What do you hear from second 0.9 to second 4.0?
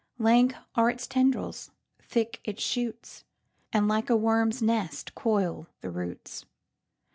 tendrils, thick its shoots, And